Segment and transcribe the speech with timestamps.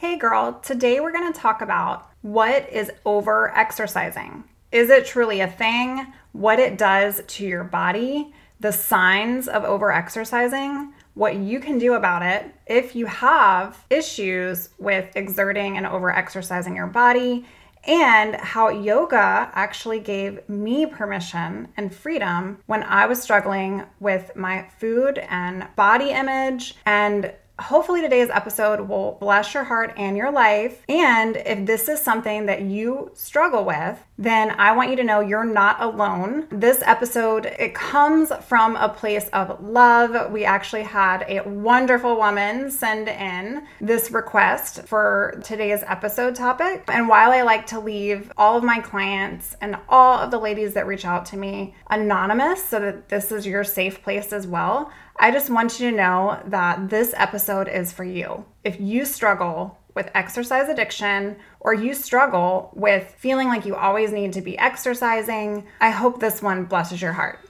[0.00, 4.44] Hey girl, today we're going to talk about what is over exercising.
[4.72, 6.06] Is it truly a thing?
[6.32, 8.32] What it does to your body?
[8.60, 10.94] The signs of over exercising?
[11.12, 16.74] What you can do about it if you have issues with exerting and over exercising
[16.74, 17.44] your body,
[17.84, 24.66] and how yoga actually gave me permission and freedom when I was struggling with my
[24.78, 30.82] food and body image and Hopefully, today's episode will bless your heart and your life.
[30.88, 35.20] And if this is something that you struggle with, then I want you to know
[35.20, 36.46] you're not alone.
[36.50, 40.32] This episode, it comes from a place of love.
[40.32, 46.84] We actually had a wonderful woman send in this request for today's episode topic.
[46.88, 50.74] And while I like to leave all of my clients and all of the ladies
[50.74, 54.90] that reach out to me anonymous so that this is your safe place as well,
[55.16, 58.44] I just want you to know that this episode is for you.
[58.64, 64.32] If you struggle with exercise addiction or you struggle with feeling like you always need
[64.34, 67.40] to be exercising, I hope this one blesses your heart.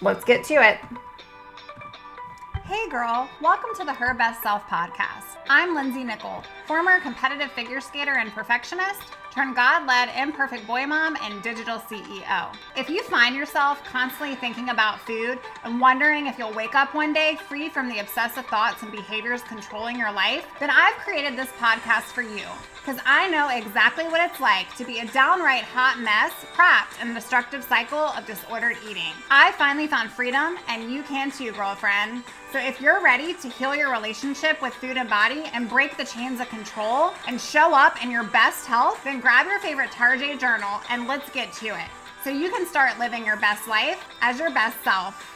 [0.00, 0.78] Let's get to it.
[2.64, 5.36] Hey girl, welcome to the Her Best Self podcast.
[5.48, 11.16] I'm Lindsay Nichol, former competitive figure skater and perfectionist turn God led imperfect boy mom
[11.22, 12.54] and digital CEO.
[12.76, 17.12] If you find yourself constantly thinking about food and wondering if you'll wake up one
[17.12, 21.50] day free from the obsessive thoughts and behaviors controlling your life, then I've created this
[21.58, 22.44] podcast for you
[22.80, 27.10] because I know exactly what it's like to be a downright hot mess trapped in
[27.10, 29.12] a destructive cycle of disordered eating.
[29.30, 32.24] I finally found freedom, and you can too, girlfriend.
[32.52, 36.04] So if you're ready to heal your relationship with food and body and break the
[36.04, 40.40] chains of control and show up in your best health, then grab your favorite Tarjay
[40.40, 41.88] journal and let's get to it.
[42.24, 45.26] So you can start living your best life as your best self.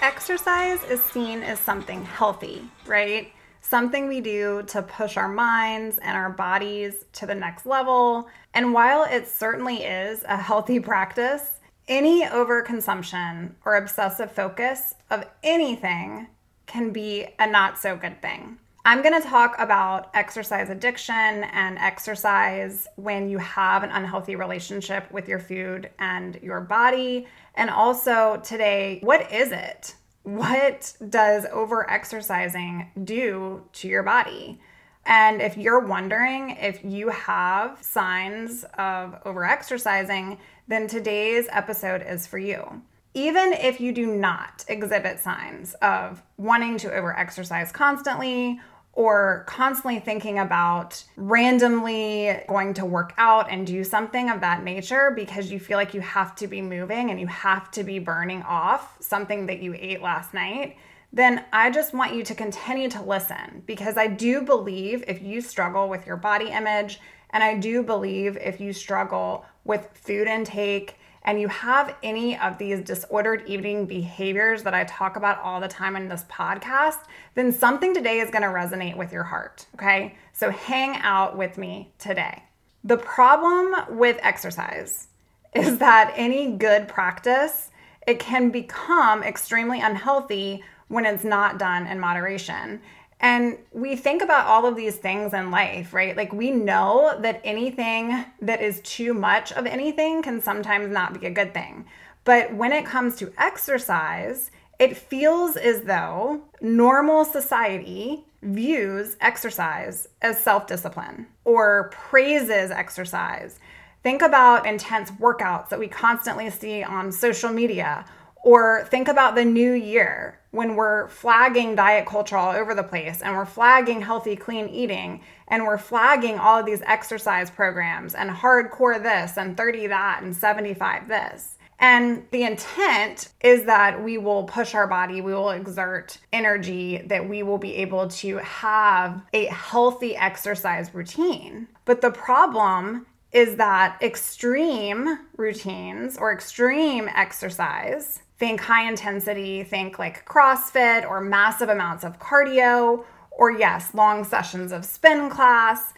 [0.00, 3.32] Exercise is seen as something healthy, right?
[3.68, 8.26] Something we do to push our minds and our bodies to the next level.
[8.54, 16.28] And while it certainly is a healthy practice, any overconsumption or obsessive focus of anything
[16.66, 18.58] can be a not so good thing.
[18.86, 25.10] I'm going to talk about exercise addiction and exercise when you have an unhealthy relationship
[25.12, 27.26] with your food and your body.
[27.54, 29.94] And also today, what is it?
[30.36, 34.60] What does over exercising do to your body?
[35.06, 42.26] And if you're wondering if you have signs of over exercising, then today's episode is
[42.26, 42.82] for you.
[43.14, 48.60] Even if you do not exhibit signs of wanting to over exercise constantly
[48.98, 55.12] or constantly thinking about randomly going to work out and do something of that nature
[55.14, 58.42] because you feel like you have to be moving and you have to be burning
[58.42, 60.76] off something that you ate last night,
[61.12, 65.42] then I just want you to continue to listen because I do believe if you
[65.42, 66.98] struggle with your body image,
[67.30, 70.97] and I do believe if you struggle with food intake
[71.28, 75.68] and you have any of these disordered eating behaviors that I talk about all the
[75.68, 77.00] time in this podcast,
[77.34, 79.66] then something today is to resonate with your heart.
[79.74, 80.16] Okay.
[80.32, 82.44] So hang out with me today.
[82.82, 85.08] The problem with exercise
[85.54, 87.72] is that any good practice,
[88.06, 92.80] it can become extremely unhealthy when it's not done in moderation.
[93.20, 96.16] And we think about all of these things in life, right?
[96.16, 101.26] Like we know that anything that is too much of anything can sometimes not be
[101.26, 101.86] a good thing.
[102.24, 110.38] But when it comes to exercise, it feels as though normal society views exercise as
[110.40, 113.58] self discipline or praises exercise.
[114.04, 118.04] Think about intense workouts that we constantly see on social media
[118.42, 123.20] or think about the new year when we're flagging diet culture all over the place
[123.20, 128.30] and we're flagging healthy, clean eating and we're flagging all of these exercise programs and
[128.30, 131.58] hardcore this and 30 that and 75 this.
[131.80, 137.28] And the intent is that we will push our body, we will exert energy, that
[137.28, 141.68] we will be able to have a healthy exercise routine.
[141.84, 150.24] But the problem is that extreme routines or extreme exercise think high intensity, think like
[150.24, 155.94] CrossFit or massive amounts of cardio, or yes, long sessions of spin class.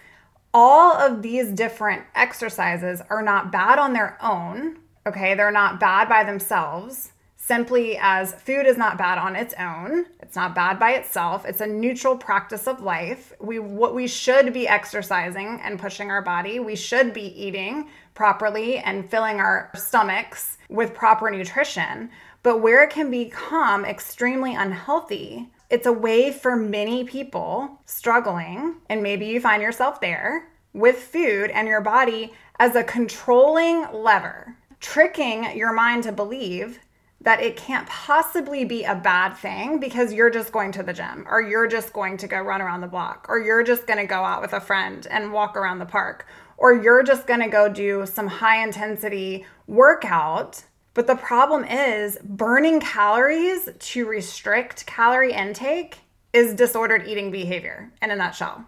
[0.53, 5.35] All of these different exercises are not bad on their own, okay?
[5.35, 7.13] They're not bad by themselves.
[7.37, 11.45] Simply as food is not bad on its own, it's not bad by itself.
[11.45, 13.33] It's a neutral practice of life.
[13.41, 16.61] We what we should be exercising and pushing our body.
[16.61, 22.11] We should be eating properly and filling our stomachs with proper nutrition.
[22.43, 29.05] But where it can become extremely unhealthy it's a way for many people struggling, and
[29.05, 35.57] maybe you find yourself there with food and your body as a controlling lever, tricking
[35.57, 36.81] your mind to believe
[37.21, 41.25] that it can't possibly be a bad thing because you're just going to the gym
[41.29, 44.07] or you're just going to go run around the block or you're just going to
[44.07, 46.27] go out with a friend and walk around the park
[46.57, 50.65] or you're just going to go do some high intensity workout.
[50.95, 55.99] But the problem is burning calories to restrict calorie intake
[56.33, 58.65] is disordered eating behavior in a nutshell,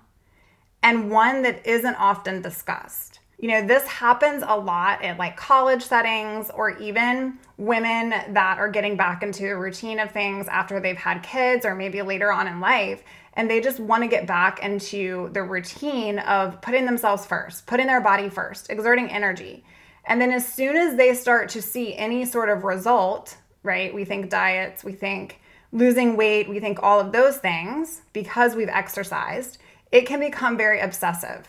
[0.82, 3.20] and one that isn't often discussed.
[3.38, 8.68] You know, this happens a lot at like college settings or even women that are
[8.68, 12.46] getting back into a routine of things after they've had kids or maybe later on
[12.46, 13.02] in life.
[13.34, 17.88] And they just want to get back into the routine of putting themselves first, putting
[17.88, 19.64] their body first, exerting energy.
[20.06, 23.94] And then as soon as they start to see any sort of result, right?
[23.94, 25.40] We think diets, we think
[25.70, 29.58] losing weight, we think all of those things because we've exercised,
[29.90, 31.48] it can become very obsessive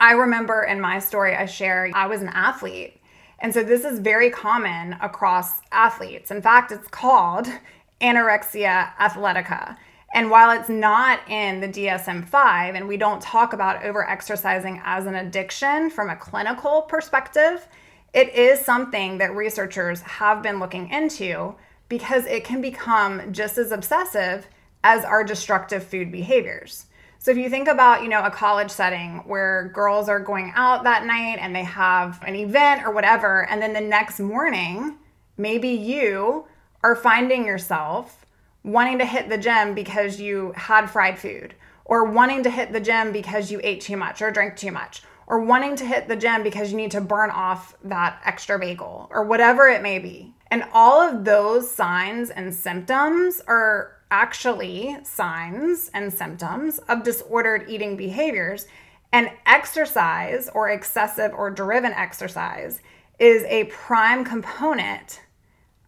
[0.00, 3.00] I remember in my story, I share I was an athlete.
[3.38, 6.30] And so this is very common across athletes.
[6.30, 7.48] In fact, it's called
[8.00, 9.76] anorexia athletica.
[10.14, 14.80] And while it's not in the DSM 5, and we don't talk about over exercising
[14.84, 17.66] as an addiction from a clinical perspective,
[18.16, 21.54] it is something that researchers have been looking into
[21.90, 24.48] because it can become just as obsessive
[24.82, 26.86] as our destructive food behaviors.
[27.18, 30.84] So if you think about, you know, a college setting where girls are going out
[30.84, 34.96] that night and they have an event or whatever, and then the next morning,
[35.36, 36.46] maybe you
[36.82, 38.24] are finding yourself
[38.64, 41.54] wanting to hit the gym because you had fried food,
[41.84, 45.02] or wanting to hit the gym because you ate too much or drank too much,
[45.26, 49.08] or wanting to hit the gym because you need to burn off that extra bagel,
[49.10, 50.32] or whatever it may be.
[50.50, 57.96] And all of those signs and symptoms are actually signs and symptoms of disordered eating
[57.96, 58.66] behaviors.
[59.12, 62.80] And exercise or excessive or driven exercise
[63.18, 65.22] is a prime component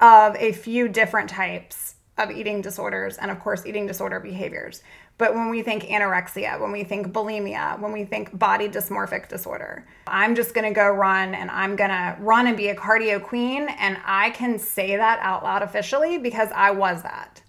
[0.01, 4.83] of a few different types of eating disorders and, of course, eating disorder behaviors.
[5.19, 9.85] But when we think anorexia, when we think bulimia, when we think body dysmorphic disorder,
[10.07, 13.69] I'm just gonna go run and I'm gonna run and be a cardio queen.
[13.69, 17.43] And I can say that out loud officially because I was that.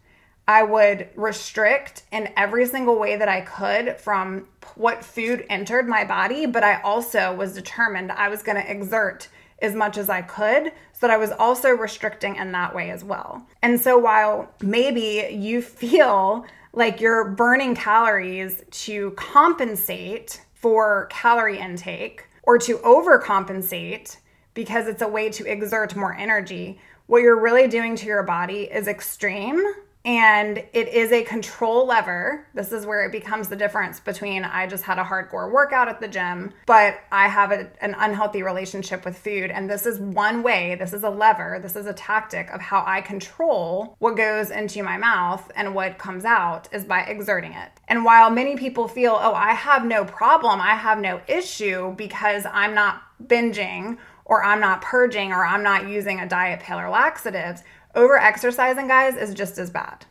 [0.47, 6.03] I would restrict in every single way that I could from what food entered my
[6.03, 9.27] body, but I also was determined I was to exert
[9.61, 13.03] as much as I could so that I was also restricting in that way as
[13.03, 13.45] well.
[13.61, 22.27] And so while maybe you feel like you're burning calories to compensate for calorie intake
[22.43, 24.17] or to overcompensate
[24.53, 28.63] because it's a way to exert more energy, what you're really doing to your body
[28.63, 29.63] is extreme
[30.09, 32.47] and it is a control lever.
[32.55, 36.01] This is where it becomes the difference between I just had a hardcore workout at
[36.01, 39.51] the gym, but I have a, an unhealthy relationship with food.
[39.51, 42.83] And this is one way, this is a lever, this is a tactic of how
[42.87, 47.69] I control what goes into my mouth and what comes out is by exerting it.
[47.87, 52.47] And while many people feel, oh, I have no problem, I have no issue because
[52.51, 56.89] I'm not binging or I'm not purging or I'm not using a diet pill or
[56.89, 57.63] laxatives
[57.95, 60.05] over exercising, guys, is just as bad.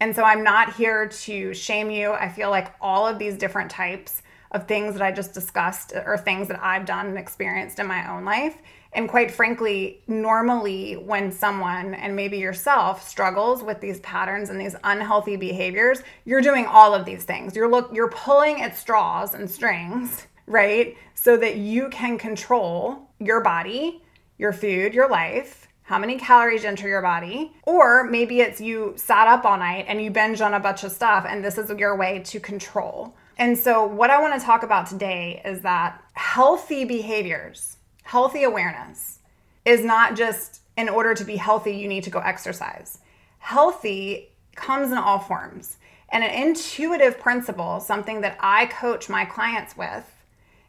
[0.00, 2.12] And so I'm not here to shame you.
[2.12, 6.18] I feel like all of these different types of things that I just discussed are
[6.18, 8.56] things that I've done and experienced in my own life.
[8.94, 14.76] And quite frankly, normally when someone and maybe yourself struggles with these patterns and these
[14.84, 17.56] unhealthy behaviors, you're doing all of these things.
[17.56, 20.96] You're look you're pulling at straws and strings, right?
[21.14, 24.02] So that you can control your body,
[24.36, 27.52] your food, your life, how many calories enter your body.
[27.64, 30.92] Or maybe it's you sat up all night and you binge on a bunch of
[30.92, 33.14] stuff, and this is your way to control.
[33.38, 39.18] And so, what I want to talk about today is that healthy behaviors, healthy awareness
[39.64, 42.98] is not just in order to be healthy, you need to go exercise.
[43.38, 45.78] Healthy comes in all forms.
[46.10, 50.04] And an intuitive principle, something that I coach my clients with,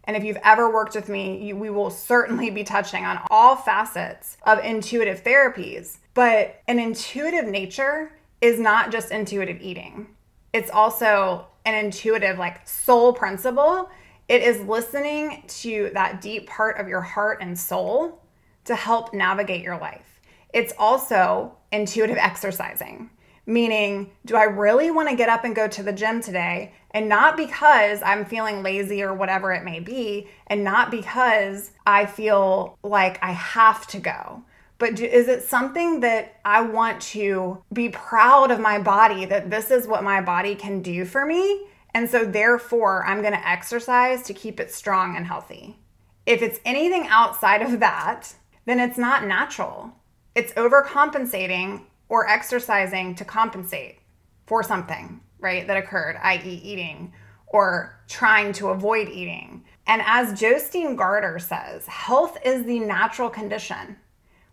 [0.05, 3.55] and if you've ever worked with me, you, we will certainly be touching on all
[3.55, 5.97] facets of intuitive therapies.
[6.13, 10.07] But an intuitive nature is not just intuitive eating,
[10.51, 13.89] it's also an intuitive, like soul principle.
[14.29, 18.21] It is listening to that deep part of your heart and soul
[18.65, 20.21] to help navigate your life.
[20.53, 23.09] It's also intuitive exercising
[23.45, 26.73] meaning, do I really want to get up and go to the gym today?
[26.91, 32.05] And not because I'm feeling lazy or whatever it may be, and not because I
[32.05, 34.43] feel like I have to go,
[34.77, 39.49] but do, is it something that I want to be proud of my body that
[39.49, 41.67] this is what my body can do for me?
[41.93, 45.77] And so, therefore, I'm going to exercise to keep it strong and healthy.
[46.25, 48.33] If it's anything outside of that,
[48.65, 49.93] then it's not natural.
[50.35, 51.81] It's overcompensating
[52.13, 53.97] or exercising to compensate
[54.45, 57.11] for something, right, that occurred, i.e., eating
[57.47, 59.63] or trying to avoid eating.
[59.87, 63.97] And as Jostein Gaarder says, health is the natural condition.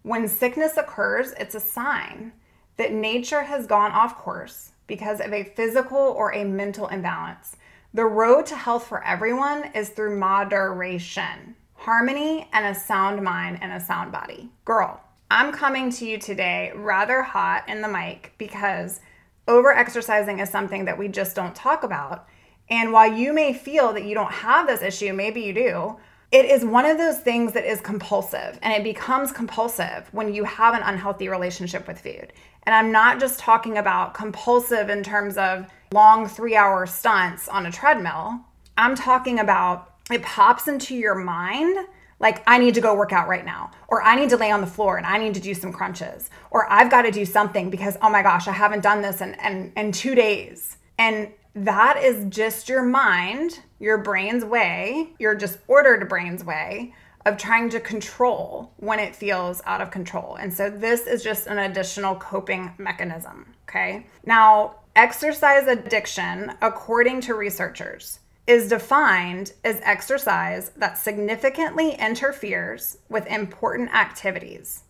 [0.05, 2.33] When sickness occurs, it's a sign
[2.79, 7.57] that nature has gone off course because of a physical or a mental imbalance.
[7.93, 13.71] The road to health for everyone is through moderation, harmony, and a sound mind and
[13.71, 14.49] a sound body.
[14.65, 14.99] Girl,
[15.33, 19.01] I'm coming to you today rather hot in the mic because
[19.47, 22.27] over exercising is something that we just don't talk about.
[22.69, 25.97] And while you may feel that you don't have this issue, maybe you do,
[26.33, 30.43] it is one of those things that is compulsive and it becomes compulsive when you
[30.43, 32.33] have an unhealthy relationship with food.
[32.65, 37.67] And I'm not just talking about compulsive in terms of long three hour stunts on
[37.67, 38.41] a treadmill.
[38.77, 41.87] I'm talking about it pops into your mind
[42.21, 44.61] like I need to go work out right now, or I need to lay on
[44.61, 47.71] the floor and I need to do some crunches, or I've got to do something
[47.71, 50.77] because oh my gosh, I haven't done this in, in, in two days.
[50.99, 56.95] And that is just your mind, your brain's way, your disordered brain's way
[57.27, 60.37] of trying to control when it feels out of control.
[60.37, 63.53] And so this is just an additional coping mechanism.
[63.69, 64.07] Okay.
[64.25, 68.20] Now, exercise addiction, according to researchers,
[68.51, 74.83] is defined as exercise that significantly interferes with important activities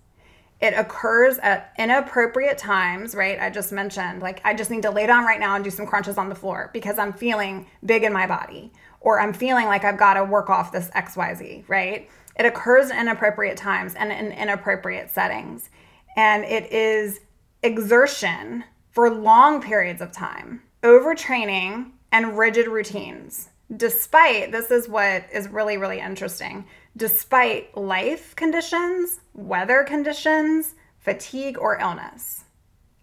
[0.61, 3.41] it occurs at inappropriate times, right?
[3.41, 5.87] I just mentioned, like, I just need to lay down right now and do some
[5.87, 9.85] crunches on the floor because I'm feeling big in my body, or I'm feeling like
[9.85, 12.11] I've got to work off this XYZ, right?
[12.39, 15.71] It occurs in inappropriate times and in inappropriate settings.
[16.17, 17.21] And it is
[17.63, 23.50] exertion for long periods of time, overtraining, and rigid routines.
[23.77, 31.79] Despite, this is what is really, really interesting despite life conditions, weather conditions, fatigue, or
[31.79, 32.45] illness.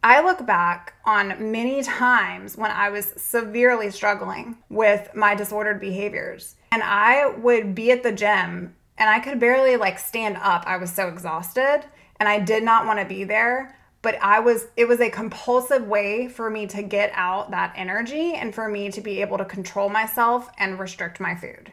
[0.04, 6.56] I look back on many times when I was severely struggling with my disordered behaviors,
[6.72, 10.64] and I would be at the gym and I could barely like stand up.
[10.66, 11.84] I was so exhausted
[12.20, 15.88] and I did not want to be there, but I was it was a compulsive
[15.88, 19.46] way for me to get out that energy and for me to be able to
[19.46, 21.72] control myself and restrict my food.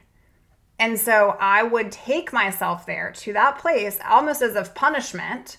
[0.78, 5.58] And so I would take myself there to that place almost as a punishment,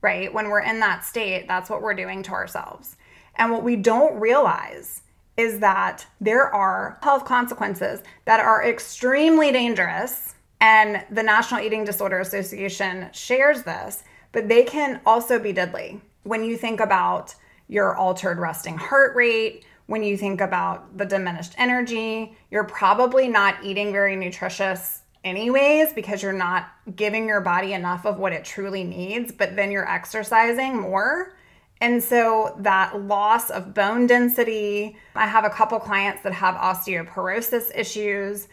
[0.00, 0.32] right?
[0.32, 2.96] When we're in that state, that's what we're doing to ourselves.
[3.36, 5.02] And what we don't realize
[5.36, 10.34] is that there are health consequences that are extremely dangerous.
[10.60, 14.02] And the National Eating Disorder Association shares this,
[14.36, 15.98] but they can also be deadly.
[16.24, 17.34] When you think about
[17.68, 23.64] your altered resting heart rate, when you think about the diminished energy, you're probably not
[23.64, 28.84] eating very nutritious anyways because you're not giving your body enough of what it truly
[28.84, 31.34] needs, but then you're exercising more.
[31.80, 37.74] And so that loss of bone density, I have a couple clients that have osteoporosis
[37.74, 38.48] issues,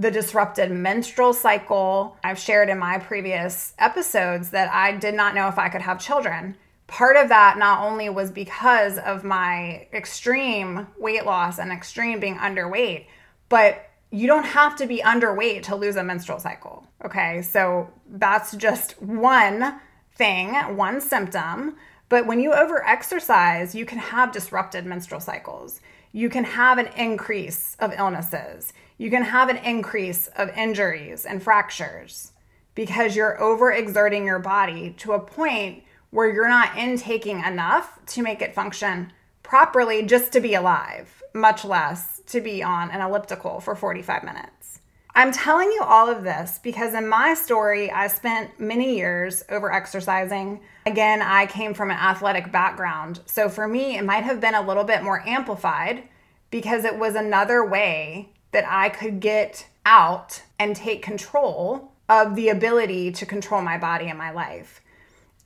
[0.00, 2.16] the disrupted menstrual cycle.
[2.24, 6.00] I've shared in my previous episodes that I did not know if I could have
[6.00, 6.56] children
[6.90, 12.34] part of that not only was because of my extreme weight loss and extreme being
[12.34, 13.06] underweight,
[13.48, 16.84] but you don't have to be underweight to lose a menstrual cycle.
[17.04, 19.80] Okay, so that's just one
[20.16, 21.76] thing, one symptom.
[22.08, 25.80] But when you overexercise, you can have disrupted menstrual cycles.
[26.10, 28.72] You can have an increase of illnesses.
[29.00, 32.32] You can have an increase of injuries and fractures
[32.74, 38.42] because you're overexerting your body to a point where you're not intaking enough to make
[38.42, 39.10] it function
[39.42, 44.80] properly just to be alive, much less to be on an elliptical for 45 minutes.
[45.14, 49.72] I'm telling you all of this because in my story, I spent many years over
[49.72, 50.60] exercising.
[50.84, 53.20] Again, I came from an athletic background.
[53.24, 56.02] So for me, it might have been a little bit more amplified
[56.50, 62.48] because it was another way that I could get out and take control of the
[62.48, 64.80] ability to control my body and my life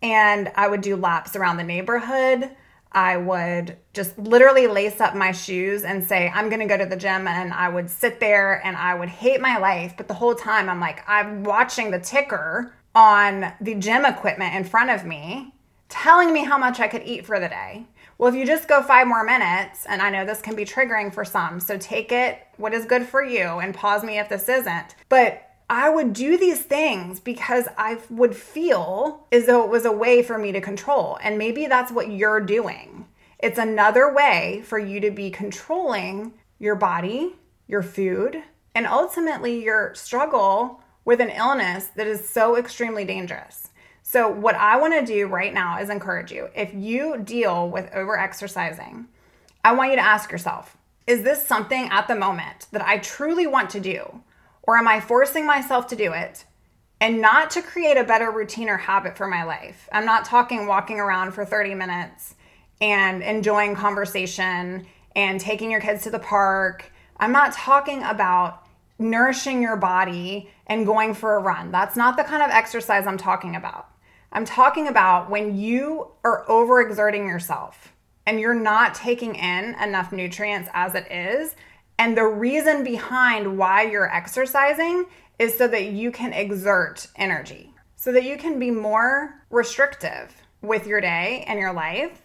[0.05, 2.51] and I would do laps around the neighborhood.
[2.93, 6.95] I would just literally lace up my shoes and say, I'm gonna go to the
[6.95, 7.27] gym.
[7.27, 9.95] And I would sit there and I would hate my life.
[9.97, 14.65] But the whole time I'm like, I'm watching the ticker on the gym equipment in
[14.65, 15.55] front of me,
[15.89, 17.87] telling me how much I could eat for the day.
[18.19, 21.13] Well, if you just go five more minutes, and I know this can be triggering
[21.13, 24.49] for some, so take it what is good for you and pause me if this
[24.49, 24.95] isn't.
[25.09, 29.93] But I would do these things because I would feel as though it was a
[29.93, 31.19] way for me to control.
[31.23, 33.07] And maybe that's what you're doing.
[33.39, 37.35] It's another way for you to be controlling your body,
[37.67, 38.43] your food,
[38.75, 43.64] and ultimately your struggle with an illness that is so extremely dangerous.
[44.15, 46.49] So, what I want to do right now is encourage you.
[46.55, 49.09] If you deal with over exercising,
[49.65, 53.49] I want you to ask yourself is this something at the moment that I truly
[53.49, 54.23] want to do?
[54.63, 56.45] Or am I forcing myself to do it
[57.01, 59.89] and not to create a better routine or habit for my life?
[59.91, 62.37] I'm not talking walking around for 30 minutes
[62.81, 66.93] and enjoying conversation and taking your kids to the park.
[67.17, 68.65] I'm not talking about
[68.97, 71.73] nourishing your body and going for a run.
[71.73, 73.89] That's not the kind of exercise I'm talking about.
[74.35, 77.93] I'm talking about when you are overexerting yourself
[78.27, 81.55] and you're not taking in enough nutrients as it is.
[82.01, 85.07] And the reason behind why you're exercising
[85.39, 90.87] is so that you can exert energy, so that you can be more restrictive with
[90.89, 92.21] your day and your life.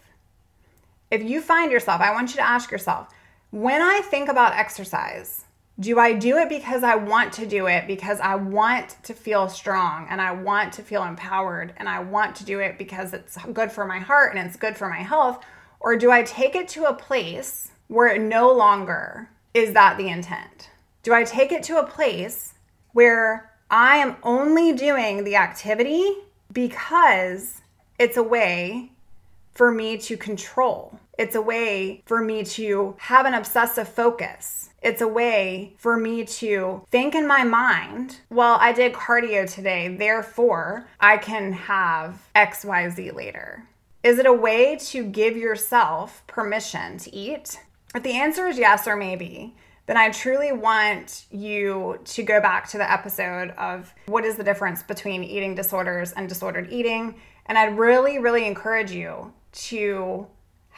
[1.12, 3.08] If you find yourself, I want you to ask yourself
[3.50, 5.44] when I think about exercise,
[5.80, 9.48] do I do it because I want to do it because I want to feel
[9.48, 13.38] strong and I want to feel empowered and I want to do it because it's
[13.54, 15.42] good for my heart and it's good for my health?
[15.80, 20.08] Or do I take it to a place where it no longer is that the
[20.08, 20.68] intent?
[21.02, 22.54] Do I take it to a place
[22.92, 26.12] where I am only doing the activity
[26.52, 27.62] because
[27.98, 28.92] it's a way
[29.54, 31.00] for me to control?
[31.20, 36.24] It's a way for me to have an obsessive focus it's a way for me
[36.24, 43.14] to think in my mind, well, I did cardio today, therefore I can have XYZ
[43.14, 43.66] later.
[44.02, 47.60] Is it a way to give yourself permission to eat?
[47.94, 52.68] If the answer is yes or maybe, then I truly want you to go back
[52.70, 57.16] to the episode of what is the difference between eating disorders and disordered eating.
[57.46, 60.26] And I'd really, really encourage you to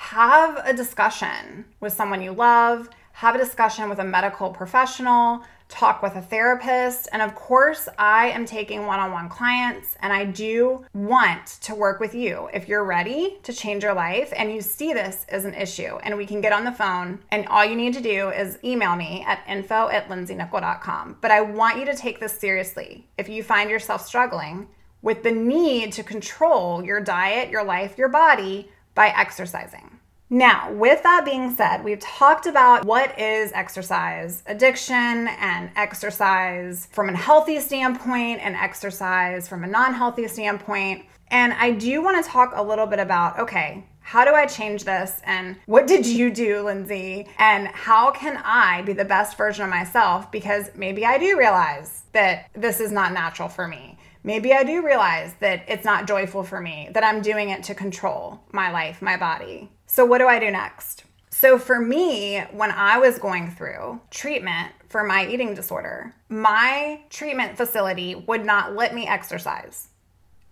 [0.03, 6.03] have a discussion with someone you love have a discussion with a medical professional, talk
[6.03, 7.09] with a therapist.
[7.13, 11.75] And of course, I am taking one on one clients and I do want to
[11.75, 15.45] work with you if you're ready to change your life and you see this as
[15.45, 15.97] an issue.
[16.03, 18.97] And we can get on the phone and all you need to do is email
[18.97, 21.19] me at info at lindsaynickel.com.
[21.21, 23.07] But I want you to take this seriously.
[23.19, 24.69] If you find yourself struggling
[25.01, 29.99] with the need to control your diet, your life, your body by exercising.
[30.33, 37.11] Now, with that being said, we've talked about what is exercise addiction and exercise from
[37.11, 41.05] a healthy standpoint and exercise from a non healthy standpoint.
[41.29, 44.85] And I do want to talk a little bit about okay, how do I change
[44.85, 45.21] this?
[45.25, 47.29] And what did you do, Lindsay?
[47.39, 50.31] And how can I be the best version of myself?
[50.31, 53.99] Because maybe I do realize that this is not natural for me.
[54.25, 57.75] Maybe I do realize that it's not joyful for me, that I'm doing it to
[57.75, 59.71] control my life, my body.
[59.87, 61.05] So, what do I do next?
[61.31, 67.57] So, for me, when I was going through treatment for my eating disorder, my treatment
[67.57, 69.89] facility would not let me exercise.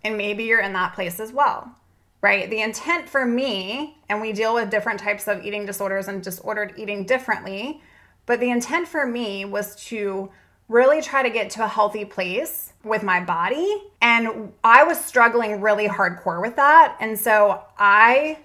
[0.02, 1.76] And maybe you're in that place as well,
[2.22, 2.50] right?
[2.50, 6.74] The intent for me, and we deal with different types of eating disorders and disordered
[6.76, 7.82] eating differently,
[8.26, 10.30] but the intent for me was to
[10.70, 13.82] really try to get to a healthy place with my body.
[14.00, 16.96] And I was struggling really hardcore with that.
[17.00, 18.38] And so I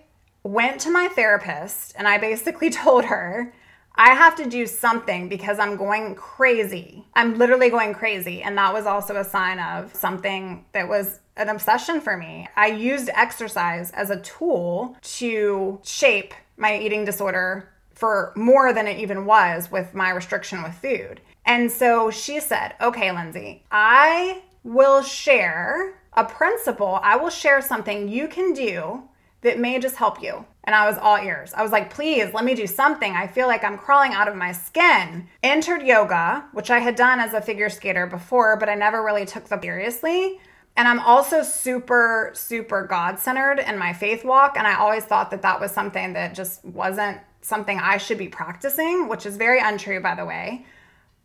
[0.43, 3.53] went to my therapist and I basically told her,
[3.97, 7.05] I have to do something because I'm going crazy.
[7.13, 8.41] I'm literally going crazy.
[8.41, 12.49] And that was also a sign of something that was an obsession for me.
[12.57, 18.99] I used exercise as a tool to shape my eating disorder for more than it
[18.99, 21.21] even was with my restriction with food.
[21.45, 28.07] And so she said, Okay, Lindsay, I will share a principle, I will share something
[28.07, 29.03] you can do
[29.41, 30.43] that may just help you.
[30.63, 31.53] And I was all ears.
[31.53, 33.13] I was like, please let me do something.
[33.13, 35.27] I feel like I'm crawling out of my skin.
[35.43, 39.25] Entered yoga, which I had done as a figure skater before, but I never really
[39.25, 40.39] took them seriously.
[40.75, 44.57] And I'm also super, super God centered in my faith walk.
[44.57, 48.27] And I always thought that that was something that just wasn't something I should be
[48.27, 50.65] practicing, which is very untrue, by the way.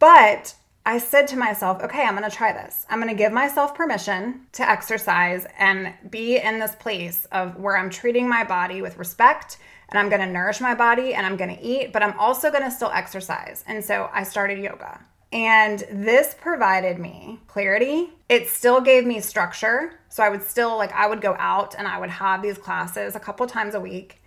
[0.00, 2.86] But I said to myself, okay, I'm going to try this.
[2.88, 7.76] I'm going to give myself permission to exercise and be in this place of where
[7.76, 9.58] I'm treating my body with respect
[9.90, 12.50] and I'm going to nourish my body and I'm going to eat, but I'm also
[12.50, 13.62] going to still exercise.
[13.66, 15.00] And so I started yoga.
[15.32, 18.10] And this provided me clarity.
[18.28, 20.00] It still gave me structure.
[20.08, 23.14] So I would still, like, I would go out and I would have these classes
[23.14, 24.22] a couple times a week.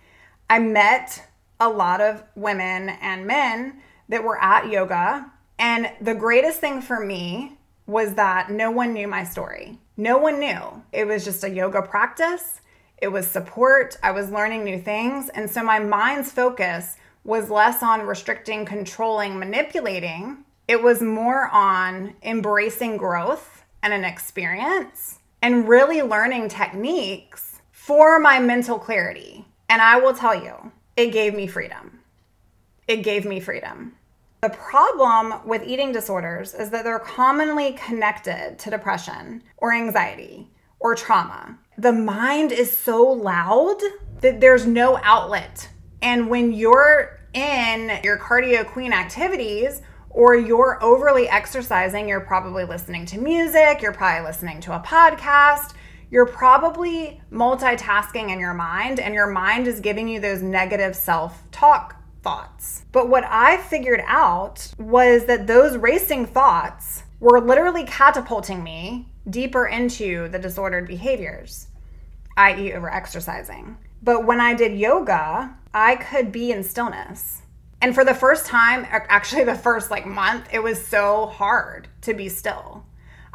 [0.48, 1.26] I met
[1.58, 7.00] a lot of women and men that were at yoga and the greatest thing for
[7.00, 9.78] me was that no one knew my story.
[9.96, 10.82] No one knew.
[10.92, 12.60] It was just a yoga practice,
[12.98, 13.98] it was support.
[14.02, 15.28] I was learning new things.
[15.28, 20.44] And so my mind's focus was less on restricting, controlling, manipulating.
[20.68, 28.38] It was more on embracing growth and an experience and really learning techniques for my
[28.38, 29.44] mental clarity.
[29.68, 32.00] And I will tell you, it gave me freedom.
[32.88, 33.96] It gave me freedom.
[34.44, 40.94] The problem with eating disorders is that they're commonly connected to depression or anxiety or
[40.94, 41.58] trauma.
[41.78, 43.80] The mind is so loud
[44.20, 45.70] that there's no outlet.
[46.02, 49.80] And when you're in your cardio queen activities
[50.10, 55.72] or you're overly exercising, you're probably listening to music, you're probably listening to a podcast,
[56.10, 61.50] you're probably multitasking in your mind, and your mind is giving you those negative self
[61.50, 62.84] talk thoughts.
[62.90, 69.66] But what I figured out was that those racing thoughts were literally catapulting me deeper
[69.66, 71.68] into the disordered behaviors,
[72.36, 73.76] i.e., over exercising.
[74.02, 77.42] But when I did yoga, I could be in stillness.
[77.80, 82.14] And for the first time, actually, the first like month, it was so hard to
[82.14, 82.84] be still.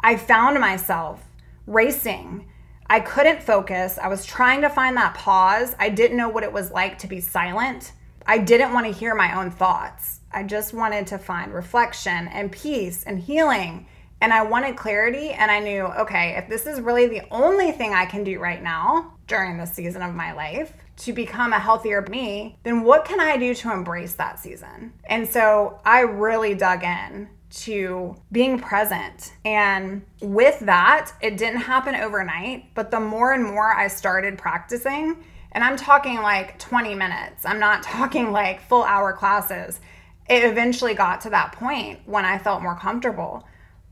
[0.00, 1.24] I found myself
[1.66, 2.48] racing.
[2.88, 3.98] I couldn't focus.
[3.98, 5.76] I was trying to find that pause.
[5.78, 7.92] I didn't know what it was like to be silent.
[8.30, 10.20] I didn't want to hear my own thoughts.
[10.30, 13.88] I just wanted to find reflection and peace and healing.
[14.20, 15.30] And I wanted clarity.
[15.30, 18.62] And I knew, okay, if this is really the only thing I can do right
[18.62, 23.18] now during this season of my life to become a healthier me, then what can
[23.18, 24.92] I do to embrace that season?
[25.06, 29.32] And so I really dug in to being present.
[29.44, 35.16] And with that, it didn't happen overnight, but the more and more I started practicing,
[35.52, 39.80] and I'm talking like 20 minutes, I'm not talking like full hour classes.
[40.28, 43.44] It eventually got to that point when I felt more comfortable.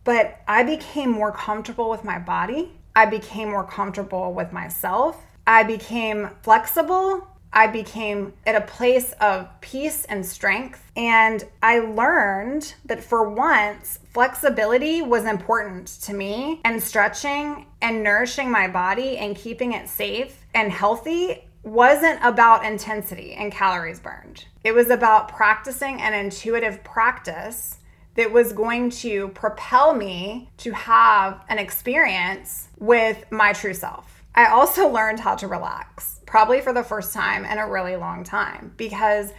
[0.04, 2.72] But I became more comfortable with my body.
[2.94, 5.22] I became more comfortable with myself.
[5.46, 7.26] I became flexible.
[7.52, 10.90] I became at a place of peace and strength.
[10.96, 18.50] And I learned that for once, flexibility was important to me, and stretching and nourishing
[18.50, 24.46] my body and keeping it safe and healthy wasn't about intensity and calories burned.
[24.64, 27.78] It was about practicing an intuitive practice
[28.14, 34.24] that was going to propel me to have an experience with my true self.
[34.34, 38.24] I also learned how to relax, probably for the first time in a really long
[38.24, 39.32] time, because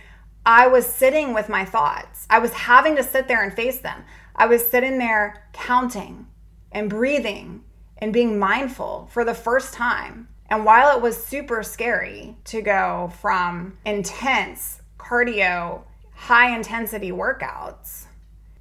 [0.46, 2.26] I was sitting with my thoughts.
[2.30, 4.04] I was having to sit there and face them.
[4.36, 6.28] I was sitting there counting
[6.72, 7.64] and breathing
[7.98, 10.30] and being mindful for the first time.
[10.50, 15.84] And while it was super scary to go from intense cardio,
[16.14, 18.06] high intensity workouts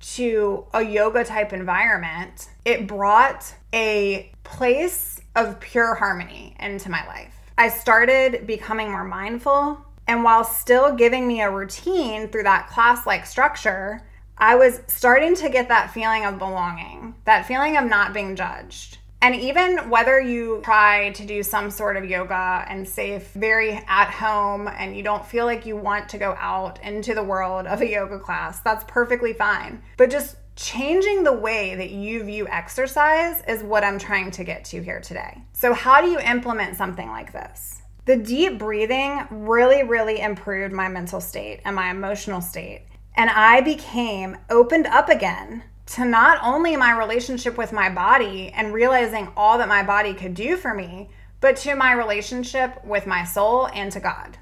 [0.01, 7.35] to a yoga type environment, it brought a place of pure harmony into my life.
[7.57, 13.07] I started becoming more mindful, and while still giving me a routine through that class
[13.07, 14.03] like structure,
[14.37, 18.99] I was starting to get that feeling of belonging, that feeling of not being judged.
[19.21, 24.11] And even whether you try to do some sort of yoga and safe, very at
[24.11, 27.81] home, and you don't feel like you want to go out into the world of
[27.81, 29.83] a yoga class, that's perfectly fine.
[29.97, 34.65] But just changing the way that you view exercise is what I'm trying to get
[34.67, 35.43] to here today.
[35.53, 37.83] So, how do you implement something like this?
[38.05, 42.83] The deep breathing really, really improved my mental state and my emotional state.
[43.17, 48.75] And I became opened up again to not only my relationship with my body and
[48.75, 51.09] realizing all that my body could do for me,
[51.41, 54.37] but to my relationship with my soul and to God.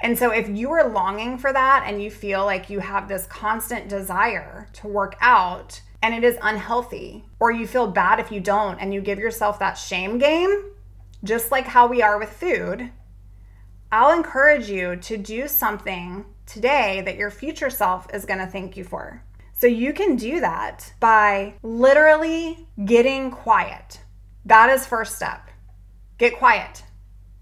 [0.00, 3.26] And so, if you are longing for that and you feel like you have this
[3.26, 8.40] constant desire to work out and it is unhealthy, or you feel bad if you
[8.40, 10.70] don't and you give yourself that shame game,
[11.24, 12.90] just like how we are with food,
[13.92, 18.76] I'll encourage you to do something today that your future self is going to thank
[18.76, 19.22] you for.
[19.58, 24.02] So you can do that by literally getting quiet.
[24.44, 25.48] That is first step.
[26.18, 26.84] Get quiet.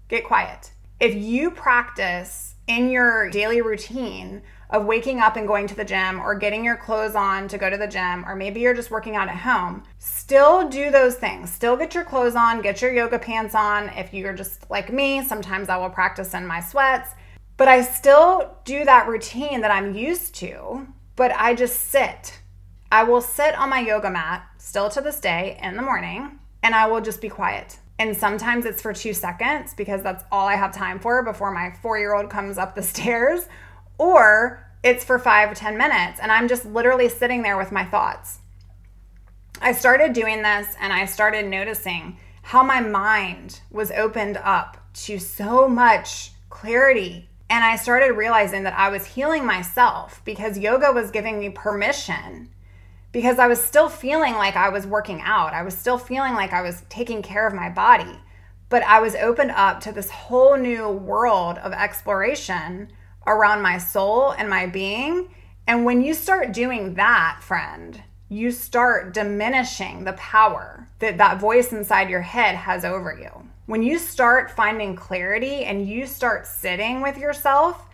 [0.07, 0.71] Get quiet.
[1.01, 6.21] If you practice in your daily routine of waking up and going to the gym
[6.21, 9.17] or getting your clothes on to go to the gym, or maybe you're just working
[9.17, 11.51] out at home, still do those things.
[11.51, 13.89] Still get your clothes on, get your yoga pants on.
[13.89, 17.09] If you're just like me, sometimes I will practice in my sweats,
[17.57, 22.39] but I still do that routine that I'm used to but I just sit.
[22.91, 26.73] I will sit on my yoga mat still to this day in the morning and
[26.75, 27.77] I will just be quiet.
[27.97, 31.71] And sometimes it's for two seconds because that's all I have time for before my
[31.81, 33.47] four year old comes up the stairs,
[33.97, 38.39] or it's for five 10 minutes and I'm just literally sitting there with my thoughts.
[39.61, 45.17] I started doing this and I started noticing how my mind was opened up to
[45.17, 47.29] so much clarity.
[47.49, 52.49] And I started realizing that I was healing myself because yoga was giving me permission
[53.11, 55.53] because I was still feeling like I was working out.
[55.53, 58.19] I was still feeling like I was taking care of my body.
[58.67, 62.91] But I was opened up to this whole new world of exploration
[63.25, 65.29] around my soul and my being.
[65.67, 71.71] And when you start doing that, friend, you start diminishing the power that that voice
[71.71, 73.49] inside your head has over you.
[73.65, 77.87] When you start finding clarity and you start sitting with yourself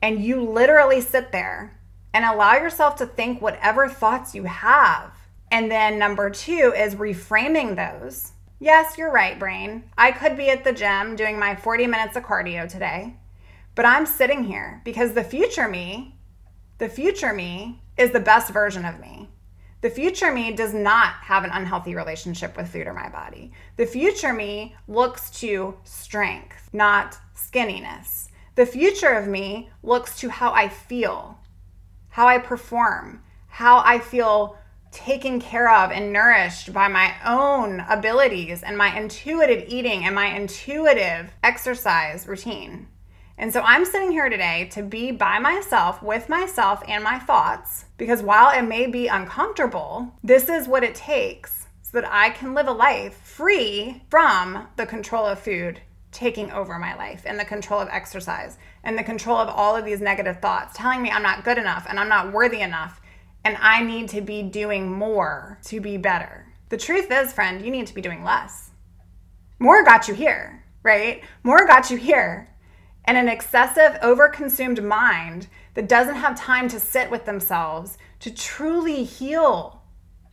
[0.00, 1.76] and you literally sit there
[2.14, 5.12] and allow yourself to think whatever thoughts you have.
[5.50, 8.32] And then number two is reframing those.
[8.60, 9.90] Yes, you're right, brain.
[9.98, 13.16] I could be at the gym doing my 40 minutes of cardio today,
[13.74, 16.16] but I'm sitting here because the future me,
[16.78, 19.28] the future me is the best version of me.
[19.80, 23.52] The future me does not have an unhealthy relationship with food or my body.
[23.76, 28.28] The future me looks to strength, not skinniness.
[28.56, 31.38] The future of me looks to how I feel,
[32.08, 34.58] how I perform, how I feel
[34.90, 40.26] taken care of and nourished by my own abilities and my intuitive eating and my
[40.26, 42.88] intuitive exercise routine.
[43.40, 47.84] And so I'm sitting here today to be by myself with myself and my thoughts
[47.96, 52.52] because while it may be uncomfortable, this is what it takes so that I can
[52.52, 57.44] live a life free from the control of food taking over my life and the
[57.44, 61.22] control of exercise and the control of all of these negative thoughts telling me I'm
[61.22, 63.00] not good enough and I'm not worthy enough
[63.44, 66.46] and I need to be doing more to be better.
[66.70, 68.70] The truth is, friend, you need to be doing less.
[69.60, 71.22] More got you here, right?
[71.44, 72.47] More got you here
[73.08, 79.02] and an excessive, overconsumed mind that doesn't have time to sit with themselves to truly
[79.02, 79.80] heal,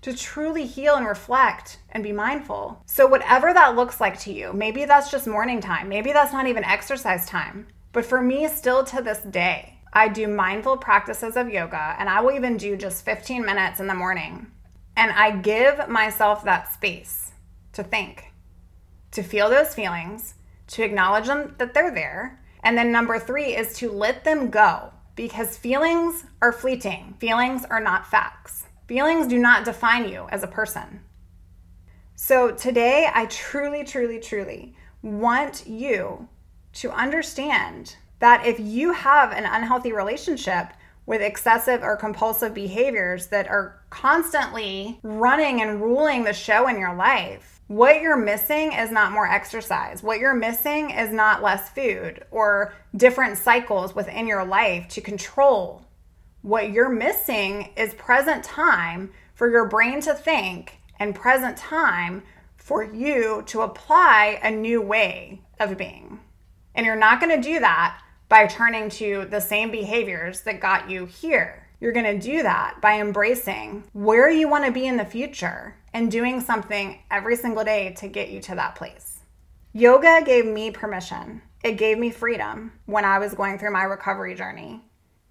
[0.01, 2.83] to truly heal and reflect and be mindful.
[2.85, 6.47] So, whatever that looks like to you, maybe that's just morning time, maybe that's not
[6.47, 7.65] even exercise time.
[7.93, 12.19] But for me, still to this day, I do mindful practices of yoga and I
[12.19, 14.51] will even do just 15 minutes in the morning.
[14.97, 17.31] And I give myself that space
[17.71, 18.33] to think,
[19.11, 20.33] to feel those feelings,
[20.67, 24.91] to acknowledge them that they're there, and then number three is to let them go
[25.15, 27.15] because feelings are fleeting.
[27.19, 28.65] Feelings are not facts.
[28.87, 30.99] Feelings do not define you as a person.
[32.15, 36.27] So today, I truly, truly, truly want you
[36.73, 40.69] to understand that if you have an unhealthy relationship
[41.05, 46.95] with excessive or compulsive behaviors that are constantly running and ruling the show in your
[46.95, 50.03] life, what you're missing is not more exercise.
[50.03, 55.83] What you're missing is not less food or different cycles within your life to control.
[56.43, 62.21] What you're missing is present time for your brain to think and present time
[62.55, 66.19] for you to apply a new way of being.
[66.75, 67.99] And you're not going to do that
[68.29, 71.64] by turning to the same behaviors that got you here.
[71.79, 75.75] You're going to do that by embracing where you want to be in the future
[75.93, 79.19] and doing something every single day to get you to that place.
[79.73, 81.41] Yoga gave me permission.
[81.63, 84.81] It gave me freedom when I was going through my recovery journey.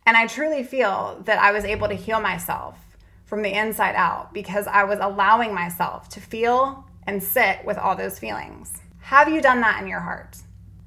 [0.07, 2.79] And I truly feel that I was able to heal myself
[3.25, 7.97] from the inside out because I was allowing myself to feel and sit with all
[7.97, 8.73] those feelings.
[9.01, 10.39] Have you done that in your heart?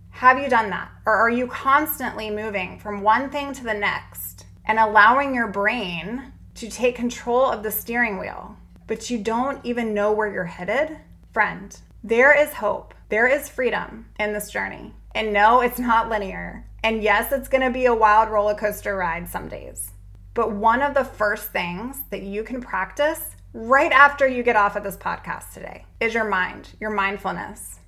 [0.09, 0.89] Have you done that?
[1.05, 6.31] Or are you constantly moving from one thing to the next and allowing your brain
[6.55, 10.97] to take control of the steering wheel, but you don't even know where you're headed,
[11.31, 12.93] friend, there is hope.
[13.09, 14.93] There is freedom in this journey.
[15.15, 16.65] And no, it's not linear.
[16.83, 19.91] And yes, it's to be a wild roller coaster ride some days.
[20.33, 24.75] But one of the first things that you can practice right after you get off
[24.75, 27.79] of this podcast today is your mind, your mindfulness,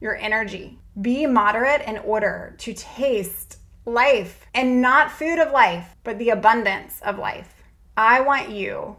[0.00, 0.78] your energy.
[1.00, 3.57] Be moderate in order to taste
[3.88, 7.62] life and not food of life, but the abundance of life.
[7.96, 8.96] I want you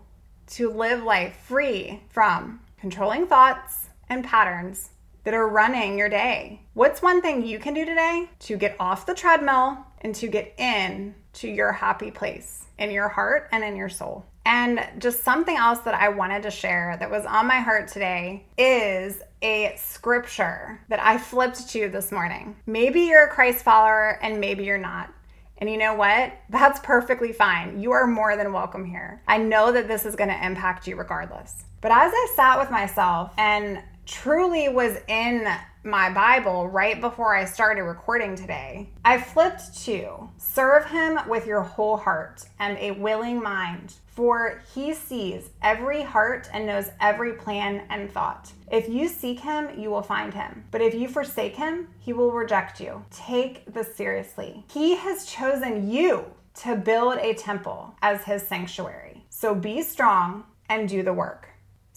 [0.47, 4.89] to live life free from controlling thoughts and patterns
[5.23, 6.61] that are running your day.
[6.73, 10.53] What's one thing you can do today to get off the treadmill and to get
[10.57, 14.25] in to your happy place in your heart and in your soul?
[14.45, 18.45] And just something else that I wanted to share that was on my heart today
[18.57, 22.55] is a scripture that I flipped to this morning.
[22.65, 25.13] Maybe you're a Christ follower and maybe you're not.
[25.59, 26.33] And you know what?
[26.49, 27.81] That's perfectly fine.
[27.81, 29.21] You are more than welcome here.
[29.27, 31.65] I know that this is going to impact you regardless.
[31.81, 35.47] But as I sat with myself and truly was in
[35.83, 41.61] my Bible right before I started recording today, I flipped to serve him with your
[41.61, 47.83] whole heart and a willing mind, for he sees every heart and knows every plan
[47.89, 48.51] and thought.
[48.69, 50.65] If you seek him, you will find him.
[50.71, 53.05] But if you forsake him, he will reject you.
[53.09, 54.65] Take this seriously.
[54.69, 59.23] He has chosen you to build a temple as his sanctuary.
[59.29, 61.48] So be strong and do the work.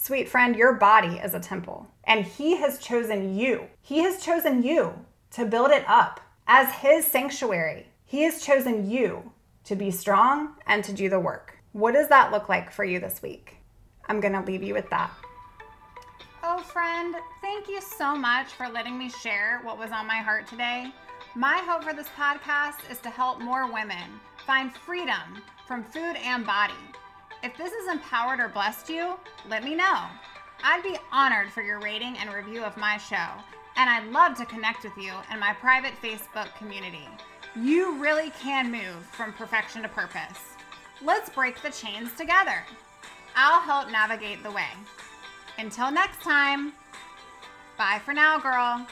[0.04, 3.68] Sweet friend, your body is a temple, and He has chosen you.
[3.82, 4.94] He has chosen you
[5.30, 7.86] to build it up as His sanctuary.
[8.04, 9.30] He has chosen you
[9.62, 11.56] to be strong and to do the work.
[11.70, 13.58] What does that look like for you this week?
[14.08, 15.12] I'm going to leave you with that.
[16.42, 20.48] Oh, friend, thank you so much for letting me share what was on my heart
[20.48, 20.92] today.
[21.36, 26.44] My hope for this podcast is to help more women find freedom from food and
[26.44, 26.74] body
[27.42, 29.14] if this has empowered or blessed you,
[29.48, 30.04] let me know.
[30.64, 33.28] I'd be honored for your rating and review of my show,
[33.76, 37.08] and I'd love to connect with you in my private Facebook community.
[37.56, 40.38] You really can move from perfection to purpose.
[41.02, 42.64] Let's break the chains together.
[43.34, 44.68] I'll help navigate the way.
[45.58, 46.72] Until next time,
[47.76, 48.86] bye for now, girl.